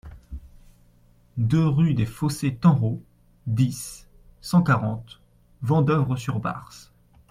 deux 1.37 1.63
rue 1.67 1.93
des 1.93 2.07
Fossés 2.07 2.55
Tanrot, 2.55 3.03
dix, 3.45 4.07
cent 4.41 4.63
quarante, 4.63 5.21
Vendeuvre-sur-Barse 5.61 6.91